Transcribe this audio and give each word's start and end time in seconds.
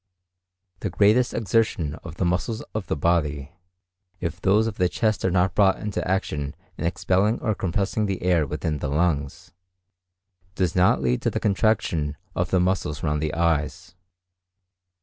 The 0.79 0.89
greatest 0.89 1.31
exertion 1.31 1.93
of 2.03 2.15
the 2.15 2.25
muscles 2.25 2.61
of 2.73 2.87
the 2.87 2.95
body, 2.95 3.51
if 4.19 4.41
those 4.41 4.65
of 4.65 4.77
the 4.77 4.89
chest 4.89 5.23
are 5.23 5.29
not 5.29 5.53
brought 5.53 5.77
into 5.77 5.99
strong 5.99 6.11
action 6.11 6.55
in 6.75 6.87
expelling 6.87 7.39
or 7.39 7.53
compressing 7.53 8.07
the 8.07 8.23
air 8.23 8.47
within 8.47 8.79
the 8.79 8.89
lungs, 8.89 9.51
does 10.55 10.75
not 10.75 11.03
lead 11.03 11.21
to 11.21 11.29
the 11.29 11.39
contraction 11.39 12.17
of 12.35 12.49
the 12.49 12.59
muscles 12.59 13.03
round 13.03 13.21
the 13.21 13.35
eyes. 13.35 13.93